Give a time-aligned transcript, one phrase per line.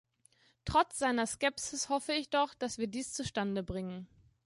[0.65, 4.07] Trotz seiner Skepsis hoffe ich doch, dass wir dies zustande bringen.